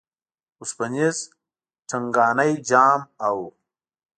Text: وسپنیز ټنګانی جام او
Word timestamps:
وسپنیز 0.59 1.17
ټنګانی 1.89 2.51
جام 2.69 3.01
او 3.27 3.37